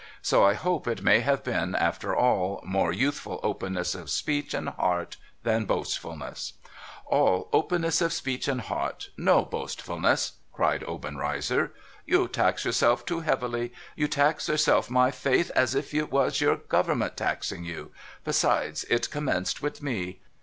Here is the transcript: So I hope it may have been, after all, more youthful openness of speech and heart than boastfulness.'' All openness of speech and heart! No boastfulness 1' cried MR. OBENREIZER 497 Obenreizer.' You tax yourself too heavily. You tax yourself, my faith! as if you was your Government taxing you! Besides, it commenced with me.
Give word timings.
So 0.23 0.43
I 0.43 0.55
hope 0.55 0.87
it 0.87 1.03
may 1.03 1.19
have 1.19 1.43
been, 1.43 1.75
after 1.75 2.15
all, 2.15 2.59
more 2.65 2.91
youthful 2.91 3.39
openness 3.43 3.93
of 3.93 4.09
speech 4.09 4.51
and 4.55 4.69
heart 4.69 5.17
than 5.43 5.65
boastfulness.'' 5.65 6.53
All 7.05 7.49
openness 7.53 8.01
of 8.01 8.11
speech 8.11 8.47
and 8.47 8.61
heart! 8.61 9.11
No 9.15 9.45
boastfulness 9.45 10.39
1' 10.55 10.57
cried 10.57 10.81
MR. 10.81 10.89
OBENREIZER 10.89 11.67
497 11.67 11.69
Obenreizer.' 11.69 11.73
You 12.11 12.27
tax 12.27 12.65
yourself 12.65 13.05
too 13.05 13.19
heavily. 13.19 13.73
You 13.95 14.07
tax 14.07 14.47
yourself, 14.47 14.89
my 14.89 15.11
faith! 15.11 15.51
as 15.51 15.75
if 15.75 15.93
you 15.93 16.07
was 16.07 16.41
your 16.41 16.55
Government 16.57 17.15
taxing 17.15 17.63
you! 17.63 17.91
Besides, 18.23 18.85
it 18.85 19.11
commenced 19.11 19.61
with 19.61 19.83
me. 19.83 20.21